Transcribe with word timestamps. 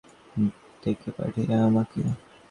ডেকে 0.81 1.09
পাঠিয়ো 1.17 1.55
আমাকে। 1.67 2.01